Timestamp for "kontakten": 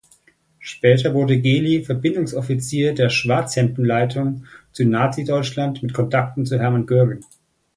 5.93-6.43